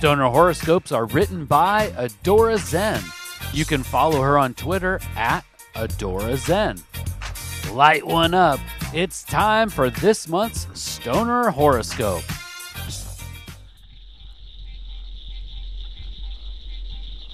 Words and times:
Stoner 0.00 0.30
horoscopes 0.30 0.92
are 0.92 1.04
written 1.04 1.44
by 1.44 1.88
Adora 1.88 2.56
Zen. 2.56 3.02
You 3.52 3.66
can 3.66 3.82
follow 3.82 4.22
her 4.22 4.38
on 4.38 4.54
Twitter 4.54 4.98
at 5.14 5.44
Adora 5.74 6.38
Zen. 6.38 6.78
Light 7.74 8.06
one 8.06 8.32
up. 8.32 8.60
It's 8.94 9.22
time 9.22 9.68
for 9.68 9.90
this 9.90 10.26
month's 10.26 10.66
Stoner 10.72 11.50
horoscope. 11.50 12.22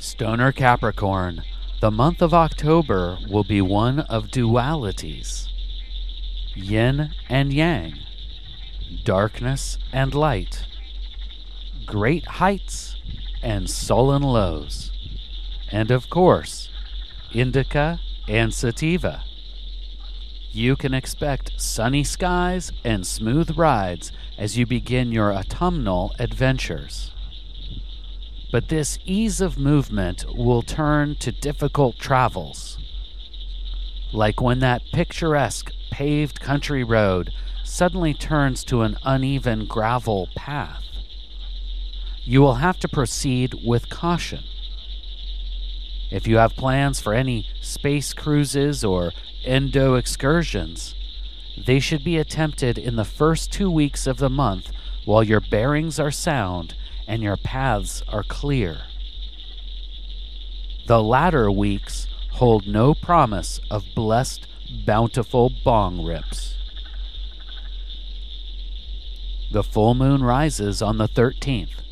Stoner 0.01 0.51
Capricorn. 0.51 1.45
The 1.81 1.93
month 1.93 2.21
of 2.21 2.35
October 2.35 3.17
will 3.31 3.45
be 3.45 3.61
one 3.61 4.01
of 4.01 4.25
dualities 4.25 5.47
yin 6.57 7.11
and 7.29 7.53
yang, 7.53 7.95
darkness 9.05 9.79
and 9.93 10.17
light, 10.17 10.65
great 11.87 12.27
heights 12.27 12.97
and 13.43 13.71
sullen 13.71 14.23
lows, 14.23 14.93
and 15.71 15.91
of 15.91 16.11
course, 16.11 16.69
indica 17.33 18.01
and 18.29 18.53
sativa. 18.53 19.23
You 20.51 20.75
can 20.75 20.95
expect 20.95 21.61
sunny 21.61 22.03
skies 22.03 22.73
and 22.83 23.07
smooth 23.07 23.57
rides 23.59 24.11
as 24.39 24.57
you 24.57 24.67
begin 24.67 25.13
your 25.13 25.33
autumnal 25.33 26.15
adventures. 26.19 27.13
But 28.51 28.69
this 28.69 28.99
ease 29.05 29.41
of 29.41 29.59
movement 29.59 30.25
will 30.35 30.63
turn 30.63 31.17
to 31.17 31.31
difficult 31.31 31.99
travels. 31.99 32.79
Like 34.13 34.41
when 34.41 34.61
that 34.61 34.83
picturesque 34.93 35.73
paved 35.91 36.41
country 36.41 36.83
road 36.83 37.31
suddenly 37.65 38.15
turns 38.15 38.65
to 38.65 38.83
an 38.83 38.97
uneven 39.05 39.67
gravel 39.67 40.29
path. 40.37 40.83
You 42.29 42.43
will 42.43 42.57
have 42.57 42.81
to 42.81 42.89
proceed 42.89 43.55
with 43.65 43.89
caution. 43.89 44.43
If 46.11 46.27
you 46.27 46.39
have 46.39 46.57
plans 46.57 47.01
for 47.01 47.15
any 47.15 47.47
space 47.61 48.13
cruises 48.13 48.83
or 48.83 49.13
endo 49.45 49.95
excursions, 49.95 50.97
they 51.57 51.79
should 51.79 52.03
be 52.03 52.17
attempted 52.17 52.79
in 52.79 52.97
the 52.97 53.05
first 53.05 53.53
two 53.53 53.71
weeks 53.71 54.09
of 54.09 54.19
the 54.19 54.29
month 54.29 54.73
while 55.05 55.23
your 55.23 55.41
bearings 55.41 56.01
are 56.01 56.11
sound 56.11 56.75
and 57.07 57.23
your 57.23 57.37
paths 57.37 58.03
are 58.09 58.25
clear. 58.25 58.79
The 60.89 61.01
latter 61.01 61.49
weeks 61.49 62.09
hold 62.33 62.67
no 62.67 62.93
promise 62.93 63.61
of 63.71 63.85
blessed, 63.95 64.49
bountiful 64.85 65.53
bong 65.63 66.05
rips. 66.05 66.57
The 69.53 69.63
full 69.63 69.95
moon 69.95 70.25
rises 70.25 70.83
on 70.83 70.99
the 70.99 71.07
13th 71.07 71.83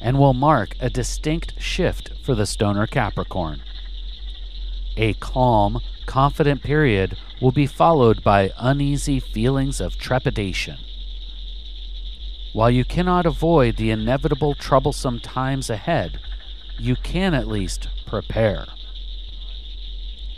and 0.00 0.18
will 0.18 0.34
mark 0.34 0.76
a 0.80 0.90
distinct 0.90 1.60
shift 1.60 2.10
for 2.24 2.34
the 2.34 2.46
stoner 2.46 2.86
Capricorn. 2.86 3.62
A 4.96 5.14
calm, 5.14 5.80
confident 6.06 6.62
period 6.62 7.16
will 7.40 7.52
be 7.52 7.66
followed 7.66 8.22
by 8.22 8.52
uneasy 8.58 9.20
feelings 9.20 9.80
of 9.80 9.96
trepidation. 9.96 10.78
While 12.52 12.70
you 12.70 12.84
cannot 12.84 13.26
avoid 13.26 13.76
the 13.76 13.90
inevitable 13.90 14.54
troublesome 14.54 15.20
times 15.20 15.70
ahead, 15.70 16.18
you 16.78 16.96
can 16.96 17.34
at 17.34 17.46
least 17.46 17.88
prepare. 18.06 18.66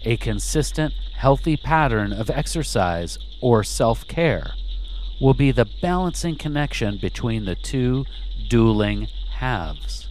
A 0.05 0.17
consistent, 0.17 0.95
healthy 1.15 1.57
pattern 1.57 2.13
of 2.13 2.29
exercise 2.29 3.19
or 3.41 3.63
self 3.65 4.07
care 4.07 4.53
will 5.21 5.35
be 5.35 5.53
the 5.53 5.69
balancing 5.81 6.37
connection 6.37 6.99
between 6.99 7.45
the 7.45 7.55
two 7.55 8.05
dueling 8.49 9.07
halves. 9.43 10.09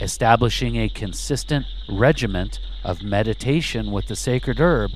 Establishing 0.00 0.76
a 0.76 0.88
consistent 0.88 1.66
regiment 1.88 2.60
of 2.84 3.02
meditation 3.02 3.90
with 3.90 4.06
the 4.06 4.14
sacred 4.14 4.60
herb 4.60 4.92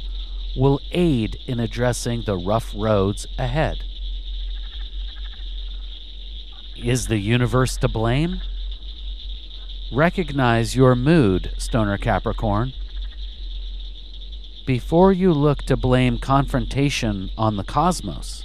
will 0.57 0.81
aid 0.93 1.37
in 1.49 1.59
addressing 1.59 2.23
the 2.23 2.37
rough 2.37 2.73
roads 2.77 3.27
ahead. 3.39 3.83
Is 6.77 7.09
the 7.09 7.19
universe 7.19 7.77
to 7.79 7.89
blame? 7.89 8.41
Recognize 9.93 10.77
your 10.77 10.95
mood, 10.95 11.53
Stoner 11.59 11.99
Capricorn. 11.99 12.73
Before 14.65 15.13
you 15.13 15.33
look 15.33 15.65
to 15.65 15.77
blame 15.77 16.19
confrontation 16.19 17.31
on 17.37 17.57
the 17.57 17.65
cosmos, 17.65 18.45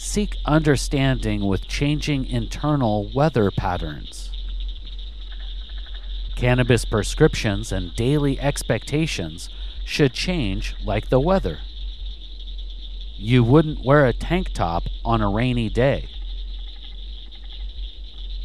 seek 0.00 0.38
understanding 0.46 1.46
with 1.46 1.68
changing 1.68 2.24
internal 2.24 3.10
weather 3.12 3.50
patterns. 3.50 4.32
Cannabis 6.34 6.86
prescriptions 6.86 7.70
and 7.70 7.94
daily 7.94 8.40
expectations 8.40 9.50
should 9.84 10.14
change 10.14 10.74
like 10.86 11.10
the 11.10 11.20
weather. 11.20 11.58
You 13.18 13.44
wouldn't 13.44 13.84
wear 13.84 14.06
a 14.06 14.14
tank 14.14 14.54
top 14.54 14.84
on 15.04 15.20
a 15.20 15.28
rainy 15.28 15.68
day. 15.68 16.08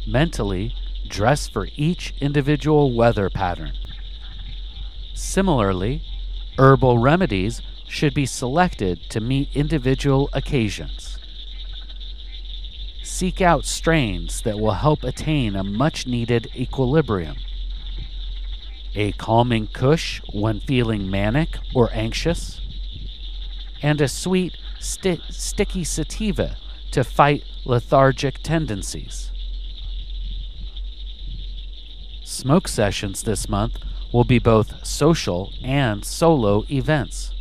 Mentally, 0.06 0.74
dress 1.08 1.48
for 1.48 1.68
each 1.74 2.12
individual 2.20 2.94
weather 2.94 3.30
pattern. 3.30 3.72
Similarly, 5.14 6.02
herbal 6.58 6.98
remedies 6.98 7.62
should 7.88 8.12
be 8.12 8.26
selected 8.26 9.08
to 9.08 9.20
meet 9.20 9.48
individual 9.56 10.28
occasions. 10.34 11.16
Seek 13.16 13.40
out 13.40 13.64
strains 13.64 14.42
that 14.42 14.60
will 14.60 14.74
help 14.74 15.02
attain 15.02 15.56
a 15.56 15.64
much 15.64 16.06
needed 16.06 16.50
equilibrium. 16.54 17.38
A 18.94 19.12
calming 19.12 19.68
kush 19.68 20.20
when 20.34 20.60
feeling 20.60 21.10
manic 21.10 21.56
or 21.74 21.88
anxious, 21.94 22.60
and 23.80 24.02
a 24.02 24.06
sweet, 24.06 24.58
sti- 24.80 25.22
sticky 25.30 25.82
sativa 25.82 26.58
to 26.90 27.02
fight 27.02 27.42
lethargic 27.64 28.42
tendencies. 28.42 29.32
Smoke 32.22 32.68
sessions 32.68 33.22
this 33.22 33.48
month 33.48 33.78
will 34.12 34.24
be 34.24 34.38
both 34.38 34.84
social 34.84 35.54
and 35.64 36.04
solo 36.04 36.66
events. 36.70 37.32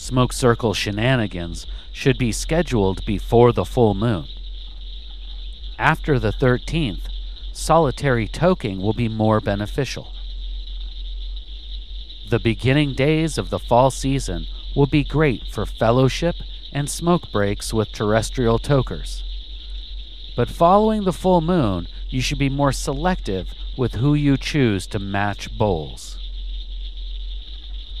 Smoke 0.00 0.32
circle 0.32 0.72
shenanigans 0.72 1.66
should 1.92 2.16
be 2.16 2.32
scheduled 2.32 3.04
before 3.04 3.52
the 3.52 3.66
full 3.66 3.92
moon. 3.92 4.28
After 5.78 6.18
the 6.18 6.32
13th, 6.32 7.02
solitary 7.52 8.26
toking 8.26 8.80
will 8.80 8.94
be 8.94 9.10
more 9.10 9.42
beneficial. 9.42 10.14
The 12.30 12.38
beginning 12.38 12.94
days 12.94 13.36
of 13.36 13.50
the 13.50 13.58
fall 13.58 13.90
season 13.90 14.46
will 14.74 14.86
be 14.86 15.04
great 15.04 15.46
for 15.48 15.66
fellowship 15.66 16.36
and 16.72 16.88
smoke 16.88 17.30
breaks 17.30 17.74
with 17.74 17.92
terrestrial 17.92 18.58
tokers. 18.58 19.22
But 20.34 20.48
following 20.48 21.04
the 21.04 21.12
full 21.12 21.42
moon, 21.42 21.88
you 22.08 22.22
should 22.22 22.38
be 22.38 22.48
more 22.48 22.72
selective 22.72 23.52
with 23.76 23.96
who 23.96 24.14
you 24.14 24.38
choose 24.38 24.86
to 24.86 24.98
match 24.98 25.56
bowls. 25.58 26.16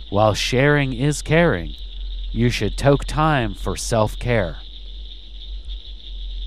While 0.08 0.32
sharing 0.32 0.94
is 0.94 1.20
caring, 1.22 1.76
you 2.32 2.50
should 2.50 2.76
take 2.76 3.04
time 3.04 3.54
for 3.54 3.76
self 3.76 4.18
care. 4.18 4.58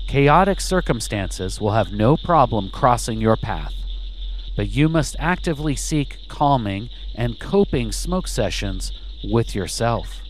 Chaotic 0.06 0.60
circumstances 0.60 1.60
will 1.60 1.72
have 1.72 1.92
no 1.92 2.16
problem 2.16 2.70
crossing 2.70 3.20
your 3.20 3.36
path, 3.36 3.74
but 4.56 4.70
you 4.70 4.88
must 4.88 5.16
actively 5.18 5.74
seek 5.74 6.18
calming 6.28 6.88
and 7.14 7.40
coping 7.40 7.92
smoke 7.92 8.28
sessions 8.28 8.92
with 9.24 9.54
yourself 9.54 10.20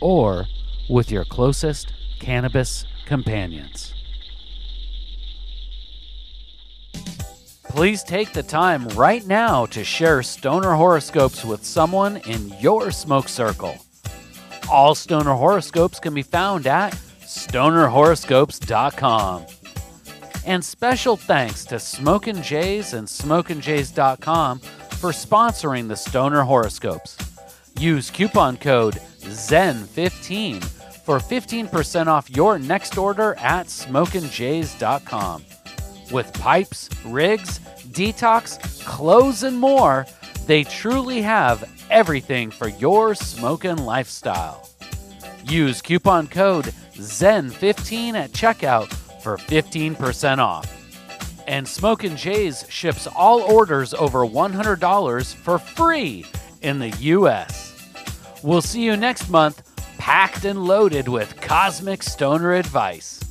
or 0.00 0.46
with 0.88 1.10
your 1.10 1.24
closest 1.24 1.92
cannabis 2.20 2.84
companions. 3.06 3.94
Please 7.64 8.02
take 8.02 8.32
the 8.34 8.42
time 8.42 8.86
right 8.88 9.26
now 9.26 9.64
to 9.66 9.82
share 9.82 10.22
stoner 10.22 10.74
horoscopes 10.74 11.42
with 11.42 11.64
someone 11.64 12.18
in 12.18 12.54
your 12.60 12.90
smoke 12.90 13.28
circle. 13.28 13.76
All 14.72 14.94
stoner 14.94 15.34
horoscopes 15.34 16.00
can 16.00 16.14
be 16.14 16.22
found 16.22 16.66
at 16.66 16.94
stonerhoroscopes.com. 17.20 19.46
And 20.46 20.64
special 20.64 21.18
thanks 21.18 21.66
to 21.66 21.78
Smokin' 21.78 22.42
Jays 22.42 22.94
and 22.94 23.06
SmokinJays.com 23.06 24.60
for 24.60 25.10
sponsoring 25.10 25.88
the 25.88 25.96
Stoner 25.96 26.40
Horoscopes. 26.42 27.18
Use 27.78 28.10
coupon 28.10 28.56
code 28.56 28.94
ZEN15 28.94 30.64
for 31.04 31.18
15% 31.18 32.06
off 32.06 32.30
your 32.30 32.58
next 32.58 32.96
order 32.96 33.34
at 33.34 33.66
SmokinJays.com. 33.66 35.44
With 36.10 36.32
pipes, 36.32 36.88
rigs, 37.04 37.58
detox, 37.90 38.82
clothes, 38.86 39.42
and 39.42 39.60
more, 39.60 40.06
they 40.46 40.64
truly 40.64 41.20
have 41.20 41.68
everything 41.92 42.50
for 42.50 42.68
your 42.68 43.14
smoking 43.14 43.76
lifestyle. 43.76 44.68
Use 45.44 45.82
coupon 45.82 46.26
code 46.26 46.72
ZEN15 46.94 48.14
at 48.14 48.32
checkout 48.32 48.92
for 49.22 49.36
15% 49.36 50.38
off. 50.38 50.68
And 51.46 51.68
Smokin' 51.68 52.16
Jays 52.16 52.64
ships 52.68 53.06
all 53.06 53.42
orders 53.42 53.94
over 53.94 54.20
$100 54.20 55.34
for 55.34 55.58
free 55.58 56.24
in 56.62 56.78
the 56.78 56.90
US. 56.90 57.72
We'll 58.42 58.62
see 58.62 58.82
you 58.82 58.96
next 58.96 59.28
month, 59.28 59.62
packed 59.98 60.44
and 60.44 60.64
loaded 60.64 61.08
with 61.08 61.40
cosmic 61.40 62.02
stoner 62.02 62.54
advice. 62.54 63.21